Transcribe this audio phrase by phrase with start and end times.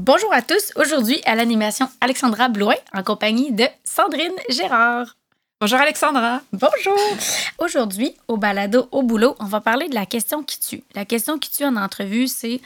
[0.00, 0.70] Bonjour à tous.
[0.76, 5.16] Aujourd'hui, à l'animation Alexandra Blouin en compagnie de Sandrine Gérard.
[5.60, 6.40] Bonjour Alexandra.
[6.52, 6.96] Bonjour.
[7.58, 10.84] Aujourd'hui, au balado au boulot, on va parler de la question qui tue.
[10.94, 12.60] La question qui tue en entrevue, c'est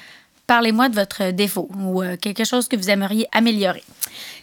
[0.47, 3.85] parlez-moi de votre défaut ou euh, quelque chose que vous aimeriez améliorer.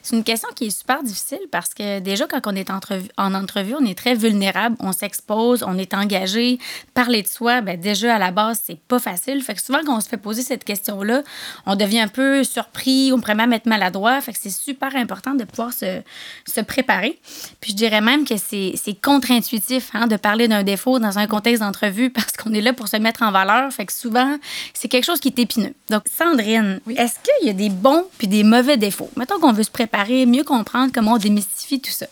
[0.01, 3.75] C'est une question qui est super difficile parce que déjà, quand on est en entrevue,
[3.79, 6.57] on est très vulnérable, on s'expose, on est engagé.
[6.93, 9.41] Parler de soi, ben déjà, à la base, c'est pas facile.
[9.43, 11.23] Fait que souvent, quand on se fait poser cette question-là,
[11.65, 14.19] on devient un peu surpris, on pourrait même être maladroit.
[14.21, 16.01] Fait que c'est super important de pouvoir se,
[16.47, 17.19] se, préparer.
[17.59, 21.61] Puis je dirais même que c'est contre-intuitif hein, de parler d'un défaut dans un contexte
[21.61, 23.71] d'entrevue parce qu'on est là pour se mettre en valeur.
[23.71, 24.37] Fait que souvent,
[24.73, 25.73] c'est quelque chose qui est épineux.
[25.89, 29.09] Donc, Sandrine, est-ce qu'il y a des bons puis des mauvais défauts?
[29.17, 32.05] Mettons qu'on veut se préparer, mieux comprendre comment on démystifie tout ça.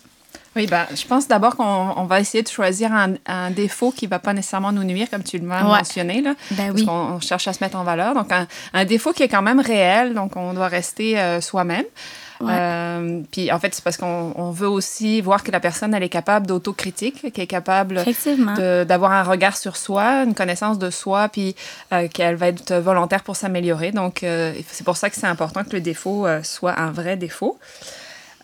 [0.55, 4.17] Oui, ben, je pense d'abord qu'on va essayer de choisir un, défaut qui ne va
[4.17, 7.63] pas nécessairement nous nuire, comme tu l'as mentionné, là, ben parce qu'on cherche à se
[7.63, 8.15] mettre en valeur.
[8.15, 8.31] Donc,
[8.73, 11.85] un, défaut qui est quand même réel, donc on doit rester euh, soi-même.
[12.41, 16.09] Euh, puis en fait, c'est parce qu'on veut aussi voir que la personne, elle est
[16.09, 18.03] capable d'autocritique, qu'elle est capable
[18.85, 21.55] d'avoir un regard sur soi, une connaissance de soi, puis
[21.93, 23.91] euh, qu'elle va être volontaire pour s'améliorer.
[23.91, 27.57] Donc, c'est pour ça que c'est important que le défaut soit un vrai défaut.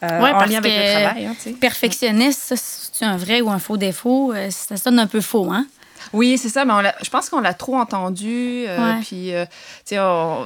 [0.04, 1.26] Euh, ouais, en lien avec le travail.
[1.26, 2.56] Hein, perfectionniste,
[2.92, 4.34] c'est un vrai ou un faux défaut?
[4.34, 5.66] Euh, ça sonne un peu faux, hein?
[6.12, 8.66] Oui, c'est ça, mais je pense qu'on l'a trop entendu.
[8.68, 9.32] Euh, puis,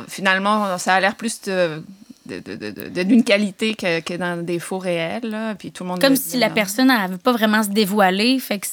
[0.08, 1.82] finalement, ça a l'air plus de
[2.28, 5.24] d'une qualité que, que, dans des faux réels.
[5.24, 8.40] Là, puis tout le monde Comme si la personne n'avait pas vraiment se dévoiler.
[8.40, 8.68] Fait que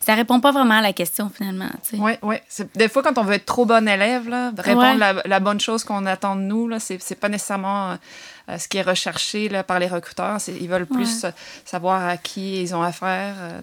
[0.00, 1.70] ça répond pas vraiment à la question, finalement.
[1.94, 2.36] Oui, oui.
[2.74, 5.84] Des fois, quand on veut être trop bon élève, là, répondre la, la, bonne chose
[5.84, 7.96] qu'on attend de nous, c'est pas nécessairement
[8.50, 10.38] euh, ce qui est recherché là, par les recruteurs.
[10.48, 11.24] Ils veulent plus
[11.64, 13.34] savoir à qui ils ont affaire.
[13.38, 13.60] Euh,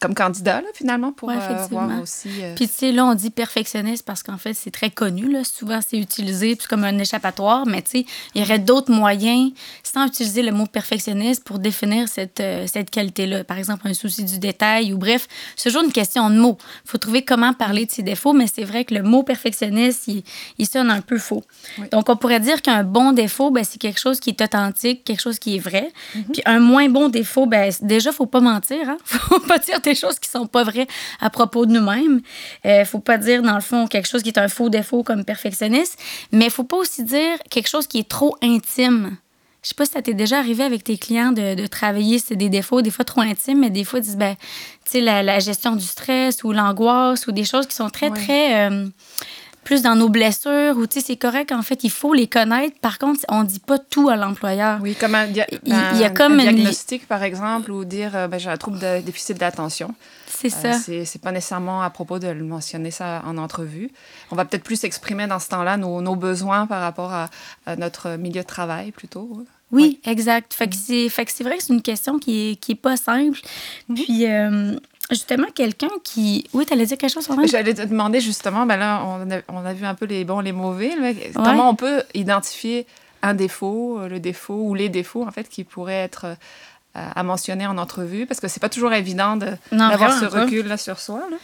[0.00, 1.34] comme candidat, là, finalement, pour euh,
[1.70, 2.30] voir aussi.
[2.54, 5.30] Puis, tu sais, là, on dit perfectionniste parce qu'en fait, c'est très connu.
[5.30, 5.44] Là.
[5.44, 10.06] Souvent, c'est utilisé comme un échappatoire, mais tu sais, il y aurait d'autres moyens sans
[10.06, 13.44] utiliser le mot perfectionniste pour définir cette, cette qualité-là.
[13.44, 16.56] Par exemple, un souci du détail ou bref, c'est toujours une question de mots.
[16.86, 20.08] Il faut trouver comment parler de ses défauts, mais c'est vrai que le mot perfectionniste,
[20.08, 20.22] il,
[20.58, 21.44] il sonne un peu faux.
[21.90, 25.20] Donc, on pourrait dire qu'un bon défaut, ben, c'est quelque chose qui est authentique, quelque
[25.20, 25.90] chose qui est vrai.
[26.14, 26.32] Mm-hmm.
[26.32, 28.88] Puis, un moins bon défaut, ben, déjà, il ne faut pas mentir.
[28.88, 28.98] Hein?
[29.04, 30.86] faut pas dire des choses qui sont pas vraies
[31.20, 32.20] à propos de nous-mêmes.
[32.64, 35.02] Il euh, faut pas dire, dans le fond, quelque chose qui est un faux défaut
[35.02, 35.98] comme perfectionniste.
[36.30, 39.16] Mais il faut pas aussi dire quelque chose qui est trop intime.
[39.66, 42.36] Je sais pas si ça t'est déjà arrivé avec tes clients de, de travailler c'est
[42.36, 44.36] des défauts, des fois trop intimes, mais des fois, ils disent, ben,
[44.84, 48.10] tu sais, la, la, gestion du stress ou l'angoisse ou des choses qui sont très,
[48.10, 48.70] très.
[48.70, 48.86] Euh,
[49.66, 52.78] plus dans nos blessures ou tu sais c'est correct en fait il faut les connaître.
[52.80, 54.78] Par contre on dit pas tout à l'employeur.
[54.80, 58.38] Oui comme un, il, y a comme un diagnostic par exemple ou dire euh, ben,
[58.38, 59.92] j'ai un trouble de déficit d'attention.
[60.28, 60.78] C'est ça.
[60.88, 63.90] euh, c'est pas nécessairement à propos de le mentionner ça en entrevue.
[64.30, 67.28] On va peut-être plus exprimer dans ce temps-là nos, nos, besoins par rapport à,
[67.76, 70.54] notre milieu de travail plutôt oui, exact.
[70.54, 73.40] Fait que c'est vrai que c'est une question qui est, qui est pas simple.
[73.90, 73.94] Mm-hmm.
[74.04, 74.76] Puis, euh,
[75.10, 76.46] justement quelqu'un qui.
[76.52, 79.40] Oui, tu allais dire quelque chose sur J'allais te demander justement, ben là, on a,
[79.48, 80.94] on a, vu un peu les bons, les mauvais.
[81.34, 82.86] Comment on peut identifier
[83.22, 86.34] un défaut, euh, le défaut ou les défauts, en fait, qui pourraient être euh,
[87.14, 88.26] à mentionner en entrevue?
[88.26, 91.22] Parce que c'est pas toujours évident d'avoir ce recul là sur soi.
[91.30, 91.36] Là.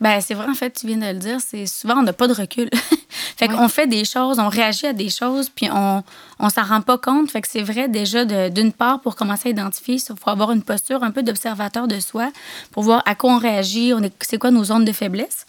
[0.00, 2.28] Ben, c'est vrai, en fait, tu viens de le dire, c'est souvent, on n'a pas
[2.28, 2.70] de recul.
[3.38, 6.02] fait qu'on fait des choses, on réagit à des choses, puis on,
[6.40, 7.30] on s'en rend pas compte.
[7.30, 10.62] Fait que c'est vrai, déjà, d'une part, pour commencer à identifier, il faut avoir une
[10.62, 12.32] posture un peu d'observateur de soi,
[12.72, 15.46] pour voir à quoi on réagit, on c'est quoi nos zones de faiblesse.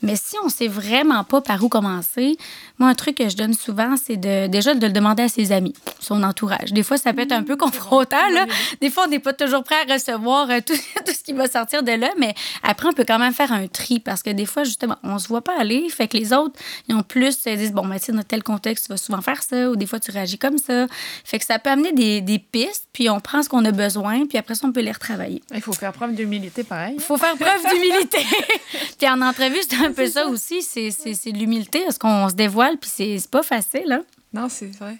[0.00, 2.38] Mais si on sait vraiment pas par où commencer,
[2.78, 5.52] moi, un truc que je donne souvent, c'est de, déjà de le demander à ses
[5.52, 6.72] amis, son entourage.
[6.72, 8.28] Des fois, ça peut être un peu confrontant.
[8.32, 8.46] Là.
[8.80, 11.48] Des fois, on n'est pas toujours prêt à recevoir euh, tout, tout, ce qui va
[11.48, 14.46] sortir de là, mais après, on peut quand même faire un tri parce que des
[14.46, 15.88] fois, justement, on se voit pas aller.
[15.88, 16.58] Fait que les autres,
[16.88, 19.42] ils ont plus, ils disent, bon, mais tu dans tel contexte, tu vas souvent faire
[19.42, 20.86] ça, ou des fois, tu réagis comme ça.
[21.24, 24.26] Fait que ça peut amener des, des pistes, puis on prend ce qu'on a besoin,
[24.26, 25.42] puis après ça, on peut les retravailler.
[25.54, 26.94] Il faut faire preuve d'humilité, pareil.
[26.96, 28.18] Il faut faire preuve d'humilité.
[28.98, 32.90] puis en entrevue, c'est un peu ça aussi, c'est l'humilité, parce qu'on se dévoile, puis
[32.90, 33.92] c'est pas facile.
[33.92, 34.04] Hein?
[34.32, 34.98] Non, c'est vrai.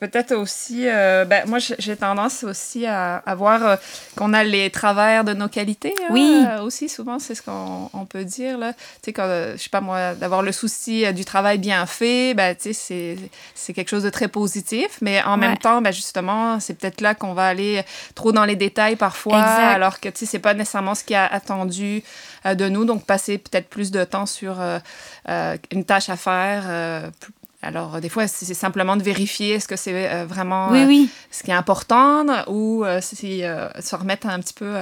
[0.00, 3.76] Peut-être aussi, euh, ben, moi j'ai tendance aussi à, à voir euh,
[4.16, 5.94] qu'on a les travers de nos qualités.
[6.02, 6.44] Hein, oui.
[6.62, 8.58] aussi, souvent, c'est ce qu'on peut dire.
[8.58, 8.72] Là.
[8.72, 12.54] Tu sais, quand, je sais pas moi, d'avoir le souci du travail bien fait, ben,
[12.54, 13.16] tu sais,
[13.54, 14.98] c'est quelque chose de très positif.
[15.00, 17.82] Mais en même temps, ben, justement, c'est peut-être là qu'on va aller
[18.14, 21.26] trop dans les détails parfois, alors que, tu sais, c'est pas nécessairement ce qui a
[21.26, 22.02] attendu
[22.44, 22.84] de nous.
[22.84, 24.58] Donc, passer peut-être plus de temps sur
[25.26, 27.10] une tâche à faire
[27.64, 31.50] alors, des fois, c'est simplement de vérifier est-ce que c'est euh, vraiment euh, ce qui
[31.50, 34.74] est important ou euh, si, se remettre un petit peu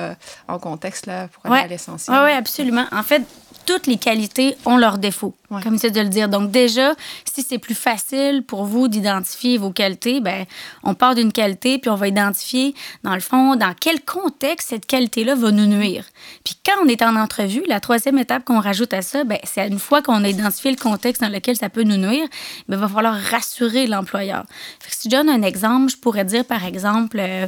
[0.49, 2.17] en contexte là, pour aller à l'essentiel.
[2.25, 2.87] Oui, absolument.
[2.93, 3.23] En fait,
[3.67, 6.29] toutes les qualités ont leurs défauts, comme c'est de le dire.
[6.29, 6.95] Donc déjà,
[7.33, 10.47] si c'est plus facile pour vous d'identifier vos qualités, ben
[10.83, 14.87] on part d'une qualité puis on va identifier dans le fond dans quel contexte cette
[14.87, 16.05] qualité-là va nous nuire.
[16.45, 19.67] Puis quand on est en entrevue, la troisième étape qu'on rajoute à ça, ben c'est
[19.67, 22.27] une fois qu'on a identifié le contexte dans lequel ça peut nous nuire,
[22.69, 24.45] ben, va falloir rassurer l'employeur.
[24.89, 27.47] Si je donne un exemple, je pourrais dire par exemple, euh,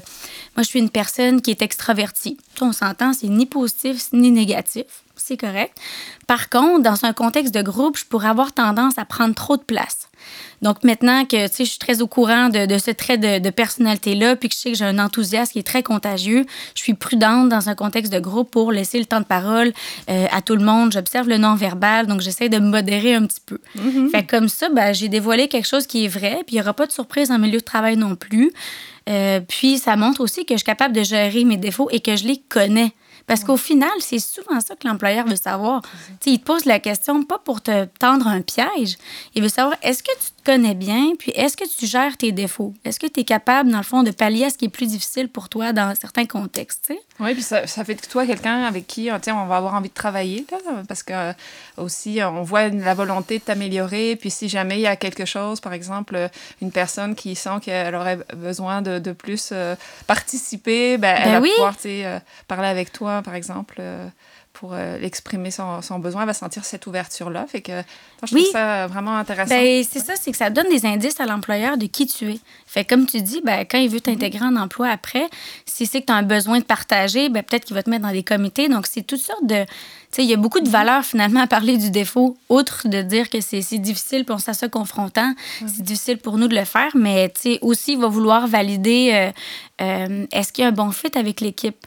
[0.57, 2.39] moi je suis une personne qui est extravertie.
[2.61, 4.85] On s'entend, c'est ni positif ni négatif
[5.17, 5.77] c'est correct.
[6.27, 9.63] Par contre, dans un contexte de groupe, je pourrais avoir tendance à prendre trop de
[9.63, 10.09] place.
[10.63, 14.55] Donc maintenant que je suis très au courant de, ce trait de, personnalité-là, puis que
[14.55, 17.75] je sais que j'ai un enthousiasme qui est très contagieux, je suis prudente dans un
[17.75, 19.73] contexte de groupe pour laisser le temps de parole
[20.09, 20.93] euh, à tout le monde.
[20.93, 23.59] J'observe le non-verbal, donc j'essaie de me modérer un petit peu.
[23.79, 24.11] Mm-hmm.
[24.11, 26.73] Fait comme ça, ben, j'ai dévoilé quelque chose qui est vrai, puis il n'y aura
[26.73, 28.53] pas de surprise en milieu de travail non plus.
[29.09, 32.17] Euh, puis ça montre aussi que je suis capable de gérer mes défauts et que
[32.17, 32.93] je les connais.
[33.27, 35.83] Parce qu'au final, c'est souvent ça que l'employeur veut savoir.
[36.27, 38.97] il te pose la question pas pour te tendre un piège.
[39.35, 42.75] Il veut savoir est-ce que tu connais bien, puis est-ce que tu gères tes défauts?
[42.85, 44.87] Est-ce que tu es capable, dans le fond, de pallier à ce qui est plus
[44.87, 46.93] difficile pour toi dans certains contextes?
[47.21, 49.95] Oui, puis ça, ça, fait de toi quelqu'un avec qui on va avoir envie de
[49.95, 50.45] travailler,
[50.89, 51.33] parce que euh,
[51.77, 54.17] aussi, on voit la volonté de t'améliorer.
[54.17, 56.29] Puis si jamais il y a quelque chose, par exemple,
[56.63, 59.75] une personne qui sent qu'elle aurait besoin de, de plus euh,
[60.07, 62.19] participer, ben, elle ben va pouvoir euh,
[62.49, 64.09] parler avec toi par exemple, euh,
[64.55, 67.45] pour euh, exprimer son, son, besoin, elle va sentir cette ouverture-là.
[67.49, 67.73] Fait que
[68.23, 69.55] je trouve ça vraiment intéressant.
[69.55, 72.39] Ben, c'est ça, c'est que ça donne des indices à l'employeur de qui tu es.
[72.65, 75.29] Fait comme tu dis, ben, quand il veut t'intégrer en emploi après,
[75.67, 78.05] si c'est que tu as un besoin de partager, ben, peut-être qu'il va te mettre
[78.05, 78.69] dans des comités.
[78.69, 79.65] Donc, c'est toutes sortes de.
[79.65, 79.71] Tu
[80.13, 83.29] sais, il y a beaucoup de valeurs finalement à parler du défaut, outre de dire
[83.31, 85.35] que c'est difficile, puis on ça confrontant.
[85.59, 89.33] C'est difficile pour nous de le faire, mais tu sais, aussi, il va vouloir valider
[89.81, 91.87] euh, est-ce qu'il y a un bon fit avec l'équipe?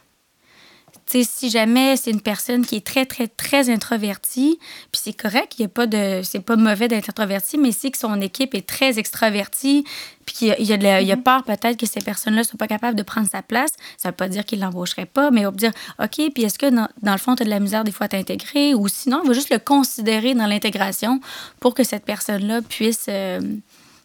[1.07, 4.59] Si jamais c'est une personne qui est très, très, très introvertie,
[4.91, 7.91] puis c'est correct, il y a pas de, c'est pas mauvais d'être introverti, mais si
[7.91, 9.85] que son équipe est très extravertie,
[10.25, 11.23] puis qu'il y a, y y mm-hmm.
[11.23, 14.15] peur peut-être que ces personnes-là ne sont pas capables de prendre sa place, ça veut
[14.15, 17.17] pas dire qu'il l'embaucherait pas, mais on peut dire, OK, puis est-ce que dans, le
[17.17, 19.49] fond, tu as de la misère des fois à t'intégrer, ou sinon, on va juste
[19.49, 21.21] le considérer dans l'intégration
[21.59, 23.05] pour que cette personne-là puisse...
[23.09, 23.39] Euh,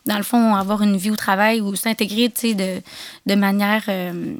[0.05, 2.81] dans le fond, avoir une vie au travail ou s'intégrer, de,
[3.26, 3.84] de manière...
[3.88, 4.34] Euh,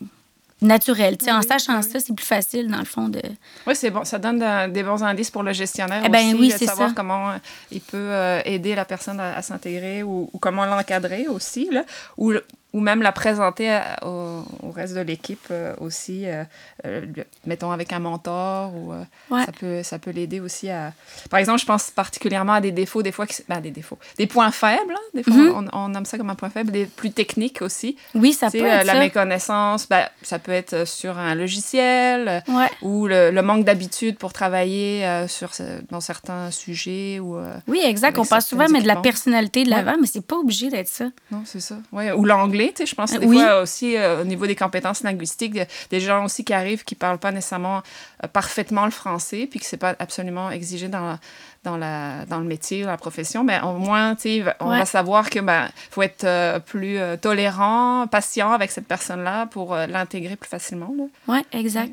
[0.63, 1.17] naturel.
[1.29, 3.21] en sachant ça, c'est plus facile, dans le fond, de...
[3.67, 4.05] Oui, c'est bon.
[4.05, 7.37] Ça donne des bons indices pour le gestionnaire eh ben, aussi, de savoir comment euh,
[7.71, 11.85] il peut euh, aider la personne à, s'intégrer ou, comment l'encadrer aussi, là,
[12.17, 12.33] ou,
[12.73, 14.43] ou même la présenter au,
[14.75, 16.45] reste de l'équipe euh, aussi, euh,
[16.87, 17.05] euh,
[17.45, 18.95] mettons avec un mentor, ou
[19.31, 20.95] ça peut, ça peut l'aider aussi à...
[21.29, 23.43] Par exemple, je pense particulièrement à des défauts, des fois, qui...
[23.49, 25.69] Ben, des défauts, des points faibles, hein, des fois, mm-hmm.
[25.73, 27.97] on, on, aime ça comme un point faible, des plus techniques aussi.
[28.15, 32.43] Oui, ça peut être La méconnaissance, ben, ça peut être sur un logiciel,
[32.81, 35.51] ou le, manque d'habitude pour travailler sur,
[35.91, 37.19] dans certains sujets.
[37.21, 37.37] Ou,
[37.69, 40.71] oui, exact, on passe souvent mais de la personnalité de l'avant, mais c'est pas obligé
[40.71, 41.07] d'être ça.
[41.31, 41.77] Non, c'est ça.
[41.93, 42.13] Ouais.
[42.13, 45.59] Ou l'anglais je pense des fois aussi euh, au niveau des compétences linguistiques,
[45.91, 47.83] des gens aussi qui arrivent qui parlent pas nécessairement
[48.23, 51.19] euh, parfaitement le français, puis que c'est pas absolument exigé dans
[51.65, 54.17] dans, la, dans le métier, la profession, mais au moins,
[54.59, 59.77] on va savoir que ben, faut être euh, plus tolérant, patient avec cette personne-là pour
[59.77, 60.93] l'intégrer plus facilement.
[61.29, 61.93] Oui, exact.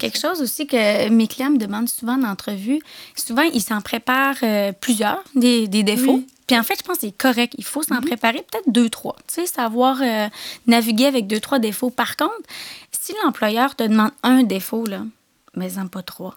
[0.00, 2.80] Quelque chose aussi que mes clients me demandent souvent en entrevue,
[3.14, 4.42] souvent ils s'en préparent
[4.80, 6.24] plusieurs, des, des défauts.
[6.50, 7.54] Puis en fait, je pense que c'est correct.
[7.58, 8.06] Il faut s'en mhm.
[8.06, 9.14] préparer peut-être deux, trois.
[9.28, 10.28] Tu sais, savoir euh,
[10.66, 11.90] naviguer avec deux, trois défauts.
[11.90, 12.34] Par contre,
[12.90, 15.02] si l'employeur te demande un défaut, là,
[15.54, 16.34] mais en pas trois.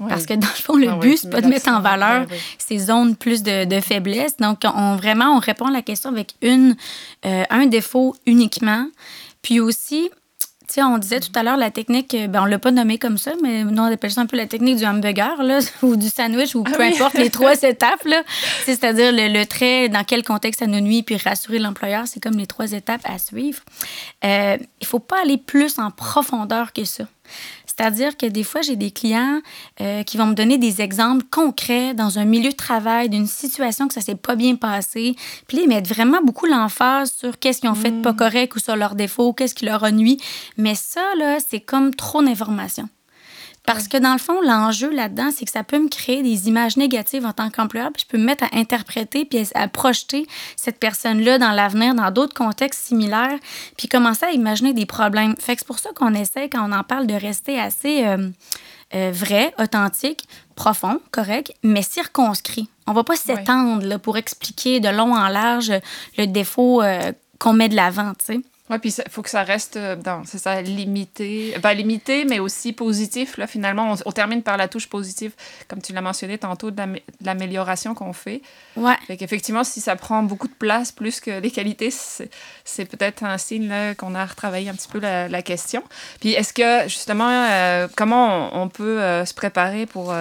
[0.00, 2.26] Parce que dans le fond, le ah but, c'est pas de mettre en valeur
[2.58, 4.36] ces zones plus de, faiblesse.
[4.38, 6.74] Donc, on, vraiment, on répond à la question avec une,
[7.24, 8.88] euh, un défaut uniquement.
[9.42, 10.10] Puis aussi,
[10.78, 13.32] on disait tout à l'heure la technique, euh, ben, on l'a pas nommé comme ça,
[13.42, 16.54] mais nous, on appelle ça un peu la technique du hamburger, là, ou du sandwich,
[16.54, 18.04] ou ah peu importe les trois étapes.
[18.04, 18.22] Là.
[18.64, 22.46] C'est-à-dire le, trait, dans quel contexte ça nous nuit, puis rassurer l'employeur, c'est comme les
[22.46, 23.60] trois étapes à suivre.
[24.24, 27.04] Euh, il faut pas aller plus en profondeur que ça.
[27.76, 29.40] C'est-à-dire que des fois, j'ai des clients
[29.80, 33.86] euh, qui vont me donner des exemples concrets dans un milieu de travail, d'une situation
[33.88, 35.14] que ça s'est pas bien passé.
[35.46, 38.16] Puis ils mettent vraiment beaucoup l'emphase sur qu'est-ce qu'ils ont fait de pas mm.
[38.16, 40.18] correct ou sur leurs défauts, qu'est-ce qui leur a nuit.
[40.56, 42.88] Mais ça, là, c'est comme trop d'informations.
[43.66, 46.76] Parce que dans le fond, l'enjeu là-dedans, c'est que ça peut me créer des images
[46.76, 50.78] négatives en tant qu'employeur, puis je peux me mettre à interpréter puis à projeter cette
[50.78, 53.38] personne-là dans l'avenir, dans d'autres contextes similaires,
[53.76, 55.34] puis commencer à imaginer des problèmes.
[55.38, 58.30] Fait que c'est pour ça qu'on essaie, quand on en parle, de rester assez euh,
[58.94, 62.68] euh, vrai, authentique, profond, correct, mais circonscrit.
[62.86, 65.72] On va pas s'étendre pour expliquer de long en large
[66.16, 68.40] le défaut euh, qu'on met de l'avant, tu sais.
[68.68, 71.54] Oui, puis il faut que ça reste euh, dans, c'est ça, limité.
[71.62, 73.36] Pas limité, mais aussi positif.
[73.36, 75.32] Là, finalement, on, termine par la touche positive,
[75.68, 76.82] comme tu l'as mentionné tantôt, de
[77.20, 78.42] l'amélioration qu'on fait.
[78.76, 78.96] Ouais.
[79.06, 83.38] Fait qu'effectivement, si ça prend beaucoup de place plus que les qualités, c'est, peut-être un
[83.38, 85.84] signe là, qu'on a retravaillé un petit peu la, la question.
[86.20, 90.12] Puis est-ce que, justement, euh, comment on, peut euh, se préparer pour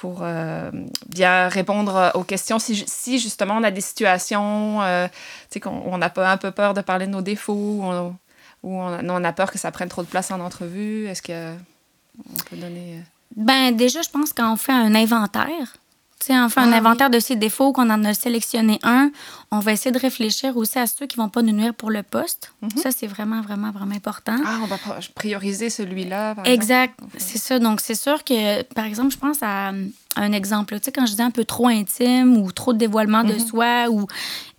[0.00, 0.70] pour euh,
[1.08, 2.58] bien répondre aux questions.
[2.60, 5.08] Si, si, justement on a des situations euh,
[5.60, 8.16] qu'on on a un peu peur de parler de nos défauts ou, on,
[8.62, 12.98] on, a peur que ça prenne trop de place en entrevue, est-ce qu'on peut donner...
[12.98, 13.00] Euh,
[13.36, 15.76] ben déjà, je pense quand on fait un inventaire,
[16.26, 19.10] sais, on fait un inventaire de ses défauts, qu'on en a sélectionné un.
[19.50, 22.02] On va essayer de réfléchir aussi à ceux qui vont pas nous nuire pour le
[22.02, 22.52] poste.
[22.62, 22.70] Mhm.
[22.82, 24.36] Ça, c'est vraiment, vraiment, vraiment important.
[24.44, 24.76] Ah, on va
[25.14, 26.34] prioriser celui-là.
[26.44, 26.98] Exact.
[27.16, 27.58] C'est ça.
[27.58, 29.72] Donc, c'est sûr que, par exemple, je pense à
[30.16, 30.78] un exemple.
[30.78, 33.46] Tu sais, quand je dis un peu trop intime ou trop de dévoilement de mhm.
[33.46, 34.06] soi, ou,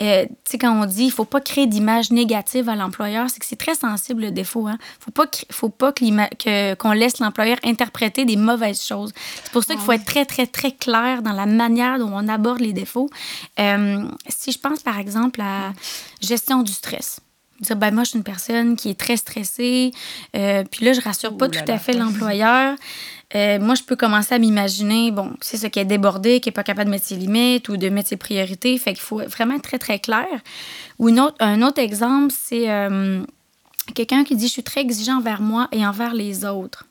[0.02, 3.40] euh, tu sais, quand on dit il faut pas créer d'image négative à l'employeur, c'est
[3.40, 4.68] que c'est très sensible le défaut.
[4.68, 4.78] Hein?
[5.00, 9.12] faut pas, faut pas que, qu'on laisse l'employeur interpréter des mauvaises choses.
[9.44, 12.28] C'est pour ça qu'il faut être très, très, très clair dans la manière dont on
[12.28, 13.10] aborde les défauts.
[13.60, 15.74] Euh, si je pense, par exemple, à
[16.22, 17.20] gestion du stress
[17.62, 19.92] dire ben moi je suis une personne qui est très stressée
[20.36, 22.76] euh, puis là je rassure pas tout à fait l'employeur
[23.36, 26.54] euh, moi, je peux commencer à m'imaginer, bon, c'est ce qui est débordé, qui n'est
[26.54, 28.78] pas capable de mettre ses limites ou de mettre ses priorités.
[28.78, 30.28] Fait qu'il faut vraiment être très, très clair.
[30.98, 33.22] Ou une autre, un autre exemple, c'est euh,
[33.94, 36.86] quelqu'un qui dit Je suis très exigeant envers moi et envers les autres.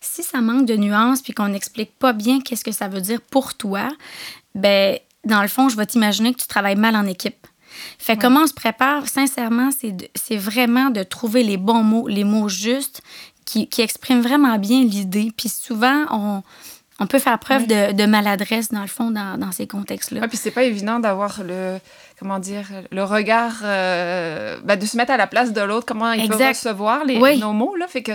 [0.00, 3.20] Si ça manque de nuances puis qu'on n'explique pas bien qu'est-ce que ça veut dire
[3.20, 3.90] pour toi,
[4.54, 7.46] ben dans le fond, je vais t'imaginer que tu travailles mal en équipe.
[7.98, 9.70] Fait comment on se prépare, sincèrement,
[10.14, 13.02] c'est vraiment de trouver les bons mots, les mots justes
[13.44, 15.32] qui, qui exprime vraiment bien l'idée.
[15.36, 16.42] Puis souvent, on,
[16.98, 20.20] on peut faire preuve de, de, maladresse, dans le fond, dans, dans ces contextes-là.
[20.22, 21.78] Oui, puis c'est pas évident d'avoir le,
[22.18, 26.12] comment dire, le regard, euh, ben, de se mettre à la place de l'autre, comment
[26.12, 27.86] il peut recevoir les, nos mots, là.
[27.86, 28.12] Fait que,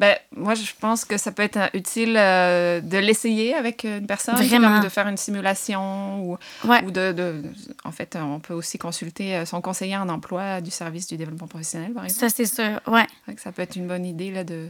[0.00, 4.34] ben, moi, je pense que ça peut être utile euh, de l'essayer avec une personne.
[4.34, 4.80] Vraiment.
[4.80, 7.42] de faire une simulation ou, ou de, de,
[7.84, 11.46] En fait, on peut aussi consulter euh, son conseiller en emploi du service du développement
[11.46, 12.28] professionnel, par exemple.
[12.30, 13.06] Ça, c'est sûr, ouais.
[13.36, 14.68] Ça peut être une bonne idée, là, de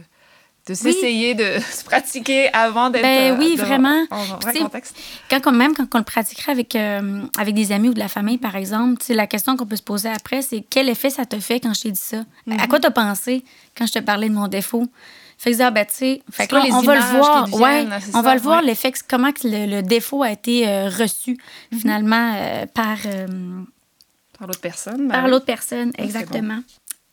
[0.67, 4.97] de s'essayer de se pratiquer avant d'être ben, oui vraiment en, vrai contexte.
[5.29, 8.55] quand même quand on le pratiquerait avec avec des amis ou de la famille par
[8.55, 11.73] exemple la question qu'on peut se poser après c'est quel effet ça te fait quand
[11.73, 12.17] je t'ai dit ça?
[12.49, 12.67] À mhm.
[12.67, 13.43] quoi t'as pensé
[13.77, 14.85] quand je te parlais de mon défaut?
[15.37, 16.21] Fait que, ah, ben, tu sais,
[16.71, 17.53] on va le voir.
[17.53, 21.37] Ouais, on va le voir, l'effet, comment que le, défaut a été euh, reçu,
[21.71, 21.79] mhm.
[21.79, 22.97] finalement, euh, par.
[23.05, 23.27] Euh,
[24.37, 25.09] par l'autre personne.
[25.09, 26.59] Par l'autre personne, exactement.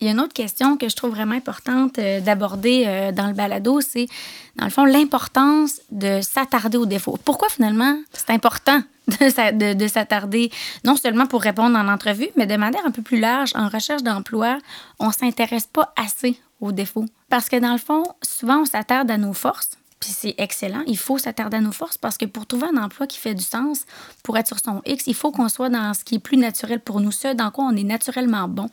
[0.02, 3.80] Il y a une autre question que je trouve vraiment importante d'aborder dans le balado,
[3.80, 4.08] c'est,
[4.56, 7.16] dans le fond, l'importance de s'attarder aux défauts.
[7.24, 10.50] Pourquoi, finalement, c'est important de, de, s'attarder,
[10.84, 14.02] non seulement pour répondre en entrevue, mais de manière un peu plus large, en recherche
[14.02, 14.58] d'emploi,
[14.98, 17.06] on ne s'intéresse pas assez aux défauts?
[17.28, 19.70] Parce que dans le fond, souvent, on s'attarde à nos forces,
[20.02, 20.82] puis c'est excellent.
[20.88, 23.44] Il faut s'attarder à nos forces parce que pour trouver un emploi qui fait du
[23.44, 23.82] sens,
[24.24, 26.80] pour être sur son X, il faut qu'on soit dans ce qui est plus naturel
[26.80, 28.68] pour nous, ce dans quoi on est naturellement bon.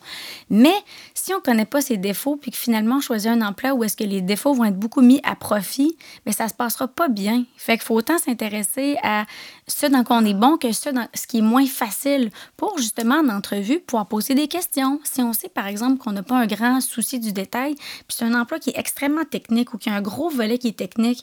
[0.50, 0.74] Mais
[1.14, 3.84] si on ne connaît pas ses défauts, puis que finalement on choisit un emploi où
[3.84, 5.96] est-ce que les défauts vont être beaucoup mis à profit,
[6.26, 7.44] mais ça se passera pas bien.
[7.56, 9.24] Fait qu'il faut autant s'intéresser à
[9.68, 12.76] ce dans quoi on est bon que ce, dans, ce qui est moins facile pour
[12.78, 14.98] justement en entrevue pouvoir poser des questions.
[15.04, 18.24] Si on sait par exemple qu'on n'a pas un grand souci du détail, puis c'est
[18.24, 21.19] un emploi qui est extrêmement technique ou qui a un gros volet qui est technique,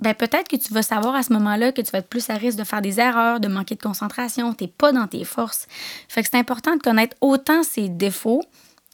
[0.00, 2.34] ben peut-être que tu vas savoir à ce moment-là que tu vas être plus à
[2.34, 5.66] risque de faire des erreurs, de manquer de concentration, tu n'es pas dans tes forces.
[6.08, 8.42] Fait que c'est important de connaître autant ses défauts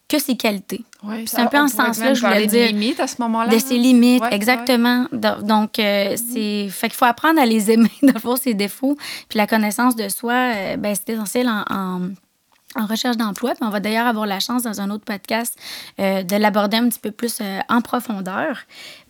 [0.08, 0.84] que ses qualités.
[1.26, 2.66] c'est un peu en ce sens-là, je voulais dire.
[2.66, 3.52] Des limites à ce moment-là.
[3.52, 5.06] De ses limites, exactement.
[5.12, 6.16] Donc, euh, mm-hmm.
[6.16, 6.68] c'est.
[6.70, 8.96] Fait qu'il faut apprendre à les aimer, de ses défauts.
[9.28, 12.00] Puis la connaissance de soi, euh, ben, c'est essentiel en, en
[12.85, 13.54] recherche d'emploi.
[13.62, 15.59] On va d'ailleurs avoir la chance dans un autre podcast
[15.99, 18.59] euh, de l'aborder un petit peu plus euh, en profondeur.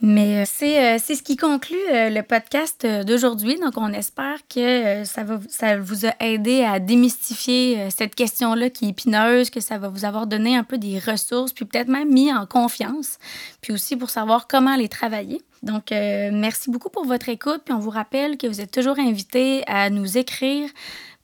[0.01, 3.59] Mais c'est, c'est ce qui conclut le podcast d'aujourd'hui.
[3.59, 8.87] Donc on espère que ça, va, ça vous a aidé à démystifier cette question-là qui
[8.87, 12.13] est épineuse, que ça va vous avoir donné un peu des ressources, puis peut-être même
[12.13, 13.19] mis en confiance,
[13.63, 15.41] puis aussi pour savoir comment les travailler.
[15.63, 17.63] Donc, merci beaucoup pour votre écoute.
[17.65, 20.69] Puis on vous rappelle que vous êtes toujours invité à nous écrire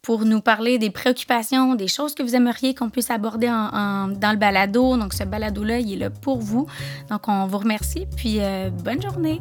[0.03, 4.37] pour nous parler des préoccupations, des choses que vous aimeriez qu'on puisse aborder dans le
[4.37, 4.97] balado.
[4.97, 6.67] Donc, ce balado-là, il est là pour vous.
[7.09, 9.39] Donc, on vous remercie, puis euh, bonne journée.